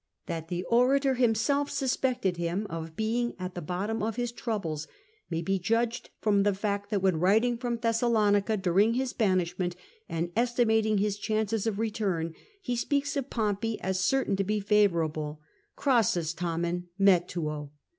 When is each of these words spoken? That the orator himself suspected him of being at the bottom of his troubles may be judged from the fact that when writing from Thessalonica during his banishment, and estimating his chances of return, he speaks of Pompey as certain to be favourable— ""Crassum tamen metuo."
That 0.25 0.47
the 0.47 0.63
orator 0.63 1.13
himself 1.13 1.69
suspected 1.69 2.37
him 2.37 2.65
of 2.71 2.95
being 2.95 3.35
at 3.37 3.53
the 3.53 3.61
bottom 3.61 4.01
of 4.01 4.15
his 4.15 4.31
troubles 4.31 4.87
may 5.29 5.43
be 5.43 5.59
judged 5.59 6.09
from 6.19 6.41
the 6.41 6.55
fact 6.55 6.89
that 6.89 7.03
when 7.03 7.19
writing 7.19 7.55
from 7.55 7.77
Thessalonica 7.77 8.57
during 8.57 8.95
his 8.95 9.13
banishment, 9.13 9.75
and 10.09 10.31
estimating 10.35 10.97
his 10.97 11.19
chances 11.19 11.67
of 11.67 11.77
return, 11.77 12.33
he 12.63 12.75
speaks 12.75 13.15
of 13.15 13.29
Pompey 13.29 13.79
as 13.81 13.99
certain 14.03 14.35
to 14.37 14.43
be 14.43 14.59
favourable— 14.59 15.39
""Crassum 15.77 16.33
tamen 16.35 16.87
metuo." 16.99 17.69